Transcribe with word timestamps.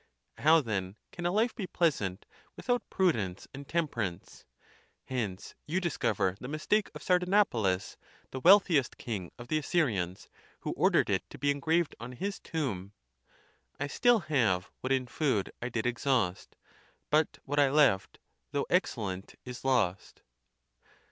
How, 0.39 0.61
then, 0.61 0.95
can 1.11 1.27
a 1.27 1.31
life 1.31 1.53
be 1.53 1.67
pleasant 1.67 2.25
without 2.55 2.89
prudence 2.89 3.47
and 3.53 3.67
temper 3.67 4.01
ance? 4.01 4.45
Hence 5.03 5.53
you 5.67 5.79
discover 5.79 6.35
the 6.39 6.47
mistake 6.47 6.89
of 6.95 7.03
Sardanapalus, 7.03 7.97
the 8.31 8.39
wealthiest 8.39 8.97
king 8.97 9.31
of 9.37 9.47
the 9.47 9.59
Assyrians, 9.59 10.27
who 10.61 10.71
ordered 10.71 11.11
it 11.11 11.29
to 11.29 11.37
be 11.37 11.51
engraved 11.51 11.93
on 11.99 12.13
his 12.13 12.39
tomb,. 12.39 12.93
I 13.79 13.85
still 13.85 14.21
have 14.21 14.71
what 14.81 14.91
in 14.91 15.05
food 15.05 15.51
I 15.61 15.69
did 15.69 15.85
exhaust; 15.85 16.55
But 17.11 17.37
what 17.45 17.59
I 17.59 17.69
left, 17.69 18.17
though 18.53 18.65
excellent, 18.71 19.35
is 19.45 19.63
lost. 19.63 20.23